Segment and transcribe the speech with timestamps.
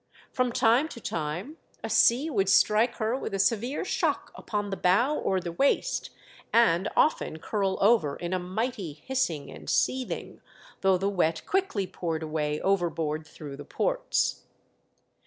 [0.33, 4.69] From time to time a sea would strike her with a severe shock upon no
[4.71, 4.83] THE DEATH SHIP.
[4.83, 6.09] the bow or the waist,
[6.51, 10.41] and often curl over in a mighty hissing and seething,
[10.79, 14.45] though the wet quickly poured away overboard through the ports.